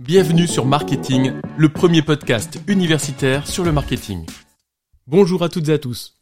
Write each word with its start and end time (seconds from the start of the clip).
Bienvenue 0.00 0.46
sur 0.46 0.64
Marketing, 0.64 1.32
le 1.56 1.68
premier 1.68 2.02
podcast 2.02 2.58
universitaire 2.66 3.46
sur 3.46 3.64
le 3.64 3.72
marketing. 3.72 4.24
Bonjour 5.06 5.42
à 5.42 5.48
toutes 5.48 5.68
et 5.68 5.72
à 5.72 5.78
tous. 5.78 6.16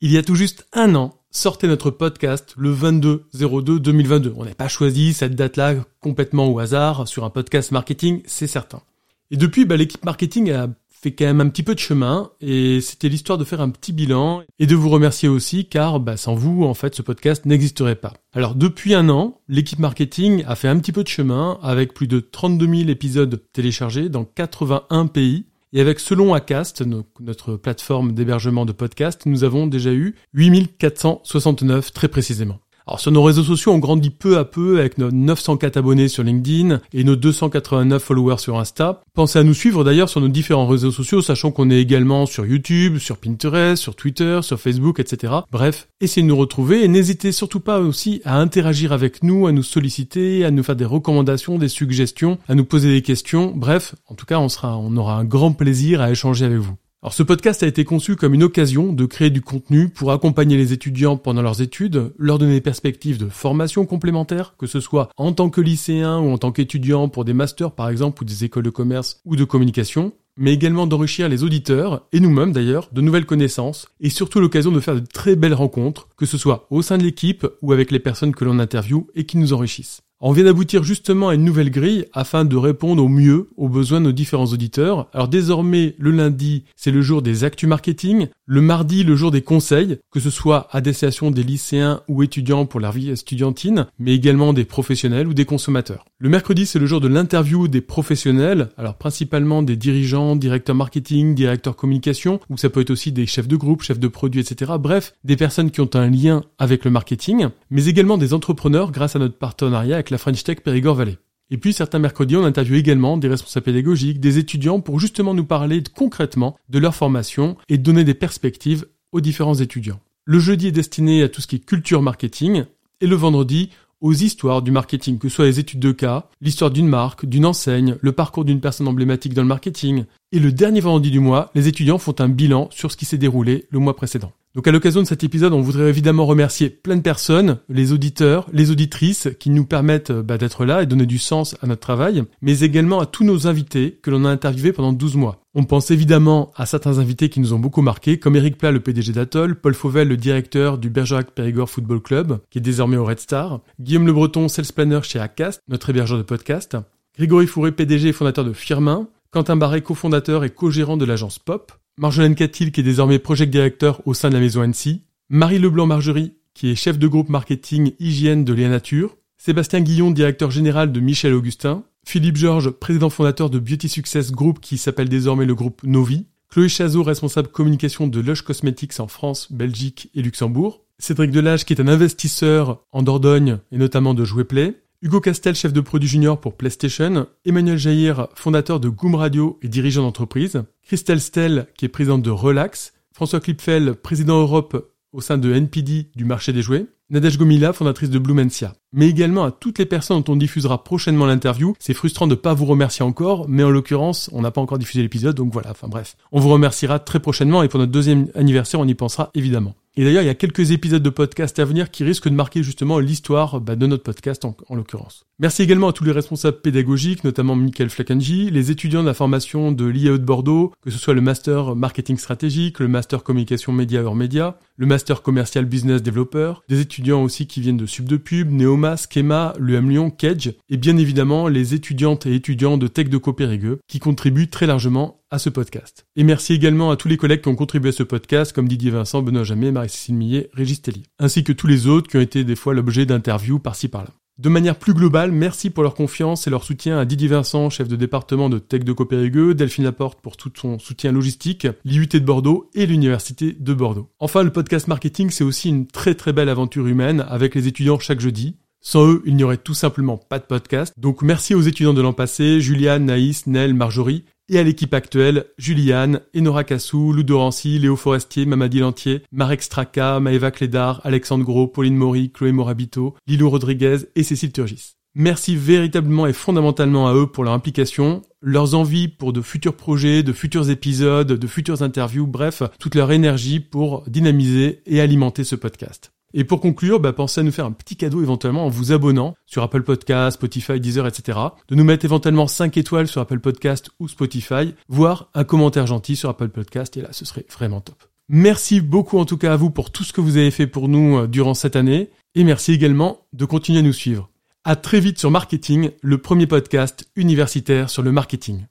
Il 0.00 0.12
y 0.12 0.16
a 0.16 0.22
tout 0.22 0.34
juste 0.34 0.66
un 0.72 0.94
an, 0.94 1.20
sortait 1.30 1.66
notre 1.66 1.90
podcast 1.90 2.54
le 2.56 2.72
22-02-2022. 2.72 4.32
On 4.36 4.44
n'a 4.44 4.54
pas 4.54 4.68
choisi 4.68 5.12
cette 5.12 5.34
date-là 5.34 5.74
complètement 6.00 6.48
au 6.48 6.58
hasard 6.58 7.08
sur 7.08 7.24
un 7.24 7.30
podcast 7.30 7.72
marketing, 7.72 8.22
c'est 8.26 8.46
certain. 8.46 8.82
Et 9.30 9.36
depuis, 9.36 9.64
bah, 9.64 9.76
l'équipe 9.76 10.04
marketing 10.04 10.52
a 10.52 10.68
fait 11.06 11.12
quand 11.12 11.26
même 11.26 11.40
un 11.40 11.48
petit 11.48 11.62
peu 11.62 11.76
de 11.76 11.78
chemin 11.78 12.30
et 12.40 12.80
c'était 12.80 13.08
l'histoire 13.08 13.38
de 13.38 13.44
faire 13.44 13.60
un 13.60 13.70
petit 13.70 13.92
bilan 13.92 14.42
et 14.58 14.66
de 14.66 14.74
vous 14.74 14.88
remercier 14.88 15.28
aussi 15.28 15.68
car 15.68 16.00
bah, 16.00 16.16
sans 16.16 16.34
vous 16.34 16.64
en 16.64 16.74
fait 16.74 16.96
ce 16.96 17.02
podcast 17.02 17.46
n'existerait 17.46 17.94
pas. 17.94 18.14
Alors 18.32 18.56
depuis 18.56 18.92
un 18.92 19.08
an, 19.08 19.40
l'équipe 19.46 19.78
marketing 19.78 20.42
a 20.48 20.56
fait 20.56 20.66
un 20.66 20.76
petit 20.80 20.90
peu 20.90 21.04
de 21.04 21.08
chemin 21.08 21.60
avec 21.62 21.94
plus 21.94 22.08
de 22.08 22.18
32 22.18 22.66
000 22.78 22.90
épisodes 22.90 23.40
téléchargés 23.52 24.08
dans 24.08 24.24
81 24.24 25.06
pays 25.06 25.46
et 25.72 25.80
avec 25.80 26.00
selon 26.00 26.34
Acast, 26.34 26.82
notre 27.20 27.54
plateforme 27.54 28.12
d'hébergement 28.12 28.66
de 28.66 28.72
podcasts, 28.72 29.26
nous 29.26 29.44
avons 29.44 29.68
déjà 29.68 29.92
eu 29.92 30.16
8469 30.32 31.92
très 31.92 32.08
précisément. 32.08 32.58
Alors 32.88 33.00
sur 33.00 33.10
nos 33.10 33.24
réseaux 33.24 33.42
sociaux, 33.42 33.72
on 33.72 33.78
grandit 33.78 34.10
peu 34.10 34.38
à 34.38 34.44
peu 34.44 34.78
avec 34.78 34.96
nos 34.96 35.10
904 35.10 35.76
abonnés 35.76 36.06
sur 36.06 36.22
LinkedIn 36.22 36.80
et 36.92 37.02
nos 37.02 37.16
289 37.16 38.00
followers 38.00 38.38
sur 38.38 38.60
Insta. 38.60 39.02
Pensez 39.12 39.40
à 39.40 39.42
nous 39.42 39.54
suivre 39.54 39.82
d'ailleurs 39.82 40.08
sur 40.08 40.20
nos 40.20 40.28
différents 40.28 40.68
réseaux 40.68 40.92
sociaux, 40.92 41.20
sachant 41.20 41.50
qu'on 41.50 41.68
est 41.70 41.80
également 41.80 42.26
sur 42.26 42.46
YouTube, 42.46 42.98
sur 42.98 43.16
Pinterest, 43.16 43.82
sur 43.82 43.96
Twitter, 43.96 44.38
sur 44.42 44.60
Facebook, 44.60 45.00
etc. 45.00 45.32
Bref, 45.50 45.88
essayez 46.00 46.22
de 46.22 46.28
nous 46.28 46.36
retrouver 46.36 46.84
et 46.84 46.88
n'hésitez 46.88 47.32
surtout 47.32 47.58
pas 47.58 47.80
aussi 47.80 48.22
à 48.24 48.38
interagir 48.38 48.92
avec 48.92 49.24
nous, 49.24 49.48
à 49.48 49.52
nous 49.52 49.64
solliciter, 49.64 50.44
à 50.44 50.52
nous 50.52 50.62
faire 50.62 50.76
des 50.76 50.84
recommandations, 50.84 51.58
des 51.58 51.68
suggestions, 51.68 52.38
à 52.46 52.54
nous 52.54 52.64
poser 52.64 52.92
des 52.92 53.02
questions. 53.02 53.52
Bref, 53.52 53.96
en 54.06 54.14
tout 54.14 54.26
cas, 54.26 54.38
on 54.38 54.48
sera, 54.48 54.78
on 54.78 54.96
aura 54.96 55.16
un 55.16 55.24
grand 55.24 55.50
plaisir 55.50 56.00
à 56.00 56.12
échanger 56.12 56.44
avec 56.44 56.58
vous. 56.58 56.76
Alors 57.06 57.14
ce 57.14 57.22
podcast 57.22 57.62
a 57.62 57.68
été 57.68 57.84
conçu 57.84 58.16
comme 58.16 58.34
une 58.34 58.42
occasion 58.42 58.92
de 58.92 59.06
créer 59.06 59.30
du 59.30 59.40
contenu 59.40 59.88
pour 59.88 60.10
accompagner 60.10 60.56
les 60.56 60.72
étudiants 60.72 61.16
pendant 61.16 61.40
leurs 61.40 61.62
études, 61.62 62.12
leur 62.18 62.40
donner 62.40 62.54
des 62.54 62.60
perspectives 62.60 63.16
de 63.16 63.28
formation 63.28 63.86
complémentaire, 63.86 64.56
que 64.58 64.66
ce 64.66 64.80
soit 64.80 65.10
en 65.16 65.32
tant 65.32 65.48
que 65.48 65.60
lycéen 65.60 66.18
ou 66.18 66.32
en 66.32 66.38
tant 66.38 66.50
qu'étudiant 66.50 67.08
pour 67.08 67.24
des 67.24 67.32
masters 67.32 67.70
par 67.70 67.90
exemple 67.90 68.24
ou 68.24 68.26
des 68.26 68.42
écoles 68.42 68.64
de 68.64 68.70
commerce 68.70 69.20
ou 69.24 69.36
de 69.36 69.44
communication, 69.44 70.14
mais 70.36 70.52
également 70.52 70.88
d'enrichir 70.88 71.28
les 71.28 71.44
auditeurs, 71.44 72.08
et 72.10 72.18
nous-mêmes 72.18 72.52
d'ailleurs, 72.52 72.88
de 72.90 73.00
nouvelles 73.00 73.24
connaissances, 73.24 73.86
et 74.00 74.10
surtout 74.10 74.40
l'occasion 74.40 74.72
de 74.72 74.80
faire 74.80 74.96
de 74.96 75.06
très 75.06 75.36
belles 75.36 75.54
rencontres, 75.54 76.08
que 76.16 76.26
ce 76.26 76.38
soit 76.38 76.66
au 76.70 76.82
sein 76.82 76.98
de 76.98 77.04
l'équipe 77.04 77.46
ou 77.62 77.72
avec 77.72 77.92
les 77.92 78.00
personnes 78.00 78.34
que 78.34 78.44
l'on 78.44 78.58
interviewe 78.58 79.06
et 79.14 79.26
qui 79.26 79.38
nous 79.38 79.52
enrichissent. 79.52 80.00
On 80.18 80.32
vient 80.32 80.44
d'aboutir 80.44 80.82
justement 80.82 81.28
à 81.28 81.34
une 81.34 81.44
nouvelle 81.44 81.70
grille 81.70 82.06
afin 82.14 82.46
de 82.46 82.56
répondre 82.56 83.04
au 83.04 83.08
mieux 83.08 83.50
aux 83.58 83.68
besoins 83.68 84.00
de 84.00 84.06
nos 84.06 84.12
différents 84.12 84.46
auditeurs. 84.46 85.08
Alors 85.12 85.28
désormais, 85.28 85.94
le 85.98 86.10
lundi, 86.10 86.64
c'est 86.74 86.90
le 86.90 87.02
jour 87.02 87.20
des 87.20 87.44
actus 87.44 87.68
marketing, 87.68 88.28
le 88.46 88.62
mardi, 88.62 89.04
le 89.04 89.14
jour 89.14 89.30
des 89.30 89.42
conseils, 89.42 89.98
que 90.10 90.18
ce 90.18 90.30
soit 90.30 90.68
à 90.70 90.80
destination 90.80 91.30
des 91.30 91.42
lycéens 91.42 92.00
ou 92.08 92.22
étudiants 92.22 92.64
pour 92.64 92.80
leur 92.80 92.92
vie 92.92 93.10
estudiantine, 93.10 93.88
mais 93.98 94.14
également 94.14 94.54
des 94.54 94.64
professionnels 94.64 95.26
ou 95.26 95.34
des 95.34 95.44
consommateurs. 95.44 96.06
Le 96.18 96.30
mercredi, 96.30 96.64
c'est 96.64 96.78
le 96.78 96.86
jour 96.86 97.02
de 97.02 97.08
l'interview 97.08 97.68
des 97.68 97.82
professionnels, 97.82 98.70
alors 98.78 98.94
principalement 98.94 99.62
des 99.62 99.76
dirigeants, 99.76 100.34
directeurs 100.34 100.76
marketing, 100.76 101.34
directeurs 101.34 101.76
communication, 101.76 102.40
ou 102.48 102.56
ça 102.56 102.70
peut 102.70 102.80
être 102.80 102.90
aussi 102.90 103.12
des 103.12 103.26
chefs 103.26 103.48
de 103.48 103.56
groupe, 103.56 103.82
chefs 103.82 104.00
de 104.00 104.08
produits, 104.08 104.40
etc. 104.40 104.72
Bref, 104.80 105.12
des 105.24 105.36
personnes 105.36 105.70
qui 105.70 105.82
ont 105.82 105.90
un 105.92 106.08
lien 106.08 106.42
avec 106.58 106.86
le 106.86 106.90
marketing, 106.90 107.48
mais 107.68 107.84
également 107.84 108.16
des 108.16 108.32
entrepreneurs 108.32 108.92
grâce 108.92 109.14
à 109.14 109.18
notre 109.18 109.36
partenariat 109.36 109.98
la 110.10 110.18
French 110.18 110.42
Tech 110.44 110.60
Périgord 110.60 110.96
Valley. 110.96 111.18
Et 111.50 111.58
puis 111.58 111.72
certains 111.72 112.00
mercredis, 112.00 112.36
on 112.36 112.44
interviewe 112.44 112.76
également 112.76 113.16
des 113.16 113.28
responsables 113.28 113.64
pédagogiques, 113.64 114.20
des 114.20 114.38
étudiants 114.38 114.80
pour 114.80 114.98
justement 114.98 115.34
nous 115.34 115.44
parler 115.44 115.82
concrètement 115.94 116.56
de 116.68 116.78
leur 116.78 116.94
formation 116.94 117.56
et 117.68 117.78
donner 117.78 118.02
des 118.02 118.14
perspectives 118.14 118.86
aux 119.12 119.20
différents 119.20 119.54
étudiants. 119.54 120.00
Le 120.24 120.40
jeudi 120.40 120.68
est 120.68 120.72
destiné 120.72 121.22
à 121.22 121.28
tout 121.28 121.40
ce 121.40 121.46
qui 121.46 121.56
est 121.56 121.64
culture 121.64 122.02
marketing 122.02 122.64
et 123.00 123.06
le 123.06 123.14
vendredi 123.14 123.70
aux 124.00 124.12
histoires 124.12 124.60
du 124.60 124.70
marketing, 124.70 125.18
que 125.18 125.28
ce 125.28 125.36
soit 125.36 125.46
les 125.46 125.60
études 125.60 125.80
de 125.80 125.92
cas, 125.92 126.28
l'histoire 126.40 126.70
d'une 126.70 126.88
marque, 126.88 127.24
d'une 127.24 127.46
enseigne, 127.46 127.96
le 128.00 128.12
parcours 128.12 128.44
d'une 128.44 128.60
personne 128.60 128.88
emblématique 128.88 129.32
dans 129.32 129.42
le 129.42 129.48
marketing. 129.48 130.04
Et 130.32 130.38
le 130.38 130.52
dernier 130.52 130.80
vendredi 130.80 131.10
du 131.10 131.20
mois, 131.20 131.50
les 131.54 131.68
étudiants 131.68 131.98
font 131.98 132.14
un 132.18 132.28
bilan 132.28 132.68
sur 132.70 132.92
ce 132.92 132.96
qui 132.96 133.04
s'est 133.04 133.18
déroulé 133.18 133.66
le 133.70 133.78
mois 133.78 133.96
précédent. 133.96 134.32
Donc 134.56 134.66
à 134.66 134.72
l'occasion 134.72 135.02
de 135.02 135.06
cet 135.06 135.22
épisode, 135.22 135.52
on 135.52 135.60
voudrait 135.60 135.90
évidemment 135.90 136.24
remercier 136.24 136.70
plein 136.70 136.96
de 136.96 137.02
personnes, 137.02 137.58
les 137.68 137.92
auditeurs, 137.92 138.48
les 138.54 138.70
auditrices 138.70 139.28
qui 139.38 139.50
nous 139.50 139.66
permettent 139.66 140.12
bah, 140.12 140.38
d'être 140.38 140.64
là 140.64 140.82
et 140.82 140.86
donner 140.86 141.04
du 141.04 141.18
sens 141.18 141.56
à 141.60 141.66
notre 141.66 141.82
travail, 141.82 142.24
mais 142.40 142.60
également 142.60 142.98
à 142.98 143.04
tous 143.04 143.22
nos 143.22 143.46
invités 143.46 144.00
que 144.02 144.10
l'on 144.10 144.24
a 144.24 144.30
interviewés 144.30 144.72
pendant 144.72 144.94
12 144.94 145.16
mois. 145.16 145.42
On 145.54 145.64
pense 145.64 145.90
évidemment 145.90 146.52
à 146.56 146.64
certains 146.64 146.98
invités 146.98 147.28
qui 147.28 147.40
nous 147.40 147.52
ont 147.52 147.58
beaucoup 147.58 147.82
marqués, 147.82 148.18
comme 148.18 148.34
Eric 148.34 148.56
Plat, 148.56 148.70
le 148.70 148.80
PDG 148.80 149.12
d'Atoll, 149.12 149.56
Paul 149.56 149.74
Fauvel, 149.74 150.08
le 150.08 150.16
directeur 150.16 150.78
du 150.78 150.88
Bergerac 150.88 151.32
Périgord 151.32 151.68
Football 151.68 152.00
Club, 152.00 152.38
qui 152.48 152.56
est 152.56 152.62
désormais 152.62 152.96
au 152.96 153.04
Red 153.04 153.20
Star, 153.20 153.60
Guillaume 153.78 154.06
Le 154.06 154.14
Breton, 154.14 154.48
sales 154.48 154.72
planner 154.74 155.00
chez 155.02 155.18
Acast, 155.18 155.60
notre 155.68 155.90
hébergeur 155.90 156.16
de 156.16 156.22
podcast, 156.22 156.78
Grégory 157.14 157.46
Fourré, 157.46 157.72
PDG 157.72 158.08
et 158.08 158.12
fondateur 158.14 158.46
de 158.46 158.54
Firmin, 158.54 159.06
Quentin 159.32 159.56
Barré, 159.56 159.82
cofondateur 159.82 160.44
et 160.44 160.50
co-gérant 160.50 160.96
de 160.96 161.04
l'agence 161.04 161.38
Pop, 161.38 161.72
Marjolaine 161.98 162.34
Catil, 162.34 162.72
qui 162.72 162.80
est 162.80 162.82
désormais 162.82 163.18
project 163.18 163.50
directeur 163.50 164.02
au 164.06 164.12
sein 164.12 164.28
de 164.28 164.34
la 164.34 164.40
maison 164.40 164.60
Annecy, 164.60 165.00
Marie 165.30 165.58
Leblanc-Margerie, 165.58 166.34
qui 166.52 166.70
est 166.70 166.74
chef 166.74 166.98
de 166.98 167.08
groupe 167.08 167.30
marketing 167.30 167.92
hygiène 167.98 168.44
de 168.44 168.52
Léa 168.52 168.68
Nature, 168.68 169.16
Sébastien 169.38 169.80
Guillon, 169.80 170.10
directeur 170.10 170.50
général 170.50 170.92
de 170.92 171.00
Michel 171.00 171.32
Augustin, 171.32 171.84
Philippe 172.06 172.36
Georges, 172.36 172.68
président 172.68 173.08
fondateur 173.08 173.48
de 173.48 173.58
Beauty 173.58 173.88
Success 173.88 174.30
Group, 174.30 174.60
qui 174.60 174.76
s'appelle 174.76 175.08
désormais 175.08 175.46
le 175.46 175.54
groupe 175.54 175.84
Novi, 175.84 176.26
Chloé 176.50 176.68
Chazot, 176.68 177.02
responsable 177.02 177.48
communication 177.48 178.06
de 178.06 178.20
Lush 178.20 178.42
Cosmetics 178.42 179.00
en 179.00 179.08
France, 179.08 179.50
Belgique 179.50 180.10
et 180.14 180.20
Luxembourg, 180.20 180.82
Cédric 180.98 181.30
Delage, 181.30 181.64
qui 181.64 181.72
est 181.72 181.80
un 181.80 181.88
investisseur 181.88 182.84
en 182.92 183.02
Dordogne 183.02 183.58
et 183.72 183.78
notamment 183.78 184.12
de 184.12 184.24
Jouet 184.24 184.44
Play, 184.44 184.82
Hugo 185.02 185.20
Castel, 185.20 185.54
chef 185.54 185.74
de 185.74 185.80
produit 185.82 186.08
junior 186.08 186.40
pour 186.40 186.56
PlayStation, 186.56 187.26
Emmanuel 187.44 187.76
Jair, 187.76 188.28
fondateur 188.34 188.80
de 188.80 188.88
Goom 188.88 189.14
Radio 189.14 189.58
et 189.60 189.68
dirigeant 189.68 190.02
d'entreprise, 190.02 190.62
Christelle 190.82 191.20
Stell, 191.20 191.66
qui 191.76 191.84
est 191.84 191.88
présidente 191.90 192.22
de 192.22 192.30
Relax, 192.30 192.94
François 193.12 193.40
Klipfel, 193.40 193.94
président 193.94 194.40
Europe 194.40 194.90
au 195.12 195.20
sein 195.20 195.36
de 195.36 195.52
NPD 195.52 196.10
du 196.16 196.24
marché 196.24 196.54
des 196.54 196.62
jouets, 196.62 196.86
Nadège 197.10 197.36
Gomila, 197.36 197.74
fondatrice 197.74 198.08
de 198.08 198.18
Blumencia. 198.18 198.72
Mais 198.94 199.08
également 199.08 199.44
à 199.44 199.50
toutes 199.50 199.78
les 199.78 199.86
personnes 199.86 200.22
dont 200.22 200.32
on 200.32 200.36
diffusera 200.36 200.82
prochainement 200.82 201.26
l'interview. 201.26 201.74
C'est 201.78 201.94
frustrant 201.94 202.26
de 202.26 202.34
ne 202.34 202.40
pas 202.40 202.54
vous 202.54 202.64
remercier 202.64 203.04
encore, 203.04 203.48
mais 203.48 203.62
en 203.62 203.70
l'occurrence, 203.70 204.30
on 204.32 204.40
n'a 204.40 204.50
pas 204.50 204.62
encore 204.62 204.78
diffusé 204.78 205.02
l'épisode, 205.02 205.36
donc 205.36 205.52
voilà, 205.52 205.72
enfin 205.72 205.88
bref. 205.88 206.16
On 206.32 206.40
vous 206.40 206.48
remerciera 206.48 206.98
très 206.98 207.20
prochainement 207.20 207.62
et 207.62 207.68
pour 207.68 207.78
notre 207.78 207.92
deuxième 207.92 208.28
anniversaire, 208.34 208.80
on 208.80 208.88
y 208.88 208.94
pensera 208.94 209.30
évidemment. 209.34 209.74
Et 209.98 210.04
d'ailleurs, 210.04 210.22
il 210.22 210.26
y 210.26 210.30
a 210.30 210.34
quelques 210.34 210.72
épisodes 210.72 211.02
de 211.02 211.08
podcast 211.08 211.58
à 211.58 211.64
venir 211.64 211.90
qui 211.90 212.04
risquent 212.04 212.28
de 212.28 212.34
marquer 212.34 212.62
justement 212.62 212.98
l'histoire 212.98 213.62
bah, 213.62 213.76
de 213.76 213.86
notre 213.86 214.02
podcast 214.02 214.44
en, 214.44 214.54
l'occurrence. 214.74 215.24
Merci 215.38 215.62
également 215.62 215.88
à 215.88 215.94
tous 215.94 216.04
les 216.04 216.12
responsables 216.12 216.60
pédagogiques, 216.60 217.24
notamment 217.24 217.56
Michael 217.56 217.88
Flakenji, 217.88 218.50
les 218.50 218.70
étudiants 218.70 219.00
de 219.00 219.06
la 219.06 219.14
formation 219.14 219.72
de 219.72 219.86
l'IAE 219.86 220.18
de 220.18 220.24
Bordeaux, 220.24 220.74
que 220.82 220.90
ce 220.90 220.98
soit 220.98 221.14
le 221.14 221.22
master 221.22 221.74
marketing 221.74 222.18
stratégique, 222.18 222.78
le 222.78 222.88
master 222.88 223.22
communication 223.22 223.72
média 223.72 224.02
hors 224.02 224.14
média, 224.14 224.58
le 224.76 224.86
master 224.86 225.22
commercial 225.22 225.64
business 225.64 226.02
developer, 226.02 226.54
des 226.68 226.80
étudiants 226.80 227.22
aussi 227.22 227.46
qui 227.46 227.60
viennent 227.60 227.76
de 227.76 227.86
Sub 227.86 228.06
de 228.06 228.16
Pub, 228.16 228.50
Neoma, 228.50 228.96
Schema, 228.96 229.54
l'UM 229.58 229.90
Lyon, 229.90 230.10
Kedge, 230.10 230.52
et 230.68 230.76
bien 230.76 230.96
évidemment 230.96 231.48
les 231.48 231.74
étudiantes 231.74 232.26
et 232.26 232.34
étudiants 232.34 232.78
de 232.78 232.86
Tech 232.86 233.08
de 233.08 233.18
Copérigueux 233.18 233.80
qui 233.88 233.98
contribuent 233.98 234.48
très 234.50 234.66
largement 234.66 235.22
à 235.30 235.38
ce 235.38 235.48
podcast. 235.48 236.06
Et 236.14 236.24
merci 236.24 236.52
également 236.52 236.90
à 236.90 236.96
tous 236.96 237.08
les 237.08 237.16
collègues 237.16 237.42
qui 237.42 237.48
ont 237.48 237.56
contribué 237.56 237.88
à 237.88 237.92
ce 237.92 238.02
podcast, 238.02 238.52
comme 238.52 238.68
Didier 238.68 238.90
Vincent, 238.90 239.22
Benoît 239.22 239.44
Jamais, 239.44 239.72
Marie-Cécile 239.72 240.14
Millet, 240.14 240.50
Régis 240.52 240.82
Tellier, 240.82 241.04
ainsi 241.18 241.42
que 241.42 241.52
tous 241.52 241.66
les 241.66 241.86
autres 241.86 242.08
qui 242.08 242.16
ont 242.16 242.20
été 242.20 242.44
des 242.44 242.56
fois 242.56 242.74
l'objet 242.74 243.06
d'interviews 243.06 243.58
par-ci 243.58 243.88
par-là. 243.88 244.10
De 244.38 244.50
manière 244.50 244.78
plus 244.78 244.92
globale, 244.92 245.32
merci 245.32 245.70
pour 245.70 245.82
leur 245.82 245.94
confiance 245.94 246.46
et 246.46 246.50
leur 246.50 246.62
soutien 246.62 246.98
à 246.98 247.06
Didier 247.06 247.28
Vincent, 247.28 247.70
chef 247.70 247.88
de 247.88 247.96
département 247.96 248.50
de 248.50 248.58
Tech 248.58 248.84
de 248.84 248.92
Copérigueux, 248.92 249.54
Delphine 249.54 249.84
Laporte 249.84 250.20
pour 250.20 250.36
tout 250.36 250.52
son 250.54 250.78
soutien 250.78 251.10
logistique, 251.10 251.66
l'IUT 251.86 252.06
de 252.06 252.18
Bordeaux 252.18 252.68
et 252.74 252.84
l'Université 252.84 253.56
de 253.58 253.72
Bordeaux. 253.72 254.10
Enfin, 254.18 254.42
le 254.42 254.52
podcast 254.52 254.88
marketing, 254.88 255.30
c'est 255.30 255.42
aussi 255.42 255.70
une 255.70 255.86
très 255.86 256.14
très 256.14 256.34
belle 256.34 256.50
aventure 256.50 256.86
humaine 256.86 257.24
avec 257.30 257.54
les 257.54 257.66
étudiants 257.66 257.98
chaque 257.98 258.20
jeudi. 258.20 258.56
Sans 258.88 259.04
eux, 259.04 259.22
il 259.26 259.34
n'y 259.34 259.42
aurait 259.42 259.56
tout 259.56 259.74
simplement 259.74 260.16
pas 260.16 260.38
de 260.38 260.44
podcast. 260.44 260.94
Donc 260.96 261.22
merci 261.22 261.56
aux 261.56 261.60
étudiants 261.60 261.92
de 261.92 262.00
l'an 262.00 262.12
passé, 262.12 262.60
Juliane, 262.60 263.06
Naïs, 263.06 263.48
Nel, 263.48 263.74
Marjorie, 263.74 264.22
et 264.48 264.60
à 264.60 264.62
l'équipe 264.62 264.94
actuelle, 264.94 265.46
Juliane, 265.58 266.20
Enora 266.36 266.62
Cassou, 266.62 267.12
Lou 267.12 267.24
Dorancy, 267.24 267.80
Léo 267.80 267.96
Forestier, 267.96 268.46
Mamadi 268.46 268.78
Lantier, 268.78 269.22
Marek 269.32 269.62
Straka, 269.62 270.20
Maëva 270.20 270.52
Clédard, 270.52 271.00
Alexandre 271.02 271.42
Gros, 271.42 271.66
Pauline 271.66 271.96
Maury, 271.96 272.30
Chloé 272.30 272.52
Morabito, 272.52 273.16
Lilou 273.26 273.50
Rodriguez 273.50 274.06
et 274.14 274.22
Cécile 274.22 274.52
Turgis. 274.52 274.92
Merci 275.16 275.56
véritablement 275.56 276.28
et 276.28 276.32
fondamentalement 276.32 277.08
à 277.08 277.14
eux 277.14 277.26
pour 277.26 277.42
leur 277.42 277.54
implication, 277.54 278.22
leurs 278.40 278.76
envies 278.76 279.08
pour 279.08 279.32
de 279.32 279.40
futurs 279.40 279.74
projets, 279.74 280.22
de 280.22 280.32
futurs 280.32 280.70
épisodes, 280.70 281.32
de 281.32 281.46
futures 281.48 281.82
interviews, 281.82 282.28
bref, 282.28 282.62
toute 282.78 282.94
leur 282.94 283.10
énergie 283.10 283.58
pour 283.58 284.04
dynamiser 284.06 284.82
et 284.86 285.00
alimenter 285.00 285.42
ce 285.42 285.56
podcast. 285.56 286.12
Et 286.34 286.44
pour 286.44 286.60
conclure, 286.60 287.00
bah, 287.00 287.12
pensez 287.12 287.40
à 287.40 287.44
nous 287.44 287.52
faire 287.52 287.66
un 287.66 287.72
petit 287.72 287.96
cadeau 287.96 288.22
éventuellement 288.22 288.66
en 288.66 288.68
vous 288.68 288.92
abonnant 288.92 289.34
sur 289.46 289.62
Apple 289.62 289.82
Podcast, 289.82 290.36
Spotify, 290.36 290.80
Deezer, 290.80 291.06
etc. 291.06 291.38
De 291.68 291.74
nous 291.74 291.84
mettre 291.84 292.04
éventuellement 292.04 292.46
5 292.46 292.76
étoiles 292.76 293.08
sur 293.08 293.20
Apple 293.20 293.40
Podcast 293.40 293.90
ou 294.00 294.08
Spotify, 294.08 294.74
voire 294.88 295.30
un 295.34 295.44
commentaire 295.44 295.86
gentil 295.86 296.16
sur 296.16 296.28
Apple 296.28 296.48
Podcast, 296.48 296.96
et 296.96 297.02
là, 297.02 297.08
ce 297.12 297.24
serait 297.24 297.46
vraiment 297.50 297.80
top. 297.80 298.02
Merci 298.28 298.80
beaucoup 298.80 299.18
en 299.18 299.24
tout 299.24 299.38
cas 299.38 299.52
à 299.52 299.56
vous 299.56 299.70
pour 299.70 299.92
tout 299.92 300.02
ce 300.02 300.12
que 300.12 300.20
vous 300.20 300.36
avez 300.36 300.50
fait 300.50 300.66
pour 300.66 300.88
nous 300.88 301.16
euh, 301.16 301.26
durant 301.28 301.54
cette 301.54 301.76
année, 301.76 302.10
et 302.34 302.42
merci 302.42 302.72
également 302.72 303.20
de 303.32 303.44
continuer 303.44 303.78
à 303.78 303.82
nous 303.82 303.92
suivre. 303.92 304.28
À 304.64 304.74
très 304.74 304.98
vite 304.98 305.20
sur 305.20 305.30
Marketing, 305.30 305.90
le 306.02 306.18
premier 306.18 306.48
podcast 306.48 307.08
universitaire 307.14 307.88
sur 307.88 308.02
le 308.02 308.10
marketing. 308.10 308.66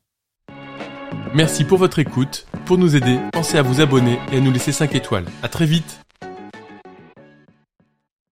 Merci 1.33 1.63
pour 1.63 1.77
votre 1.77 1.99
écoute. 1.99 2.47
Pour 2.65 2.77
nous 2.77 2.97
aider, 2.97 3.17
pensez 3.31 3.57
à 3.57 3.61
vous 3.61 3.79
abonner 3.79 4.19
et 4.31 4.37
à 4.37 4.41
nous 4.41 4.51
laisser 4.51 4.73
5 4.73 4.93
étoiles. 4.93 5.25
À 5.41 5.47
très 5.47 5.65
vite 5.65 6.04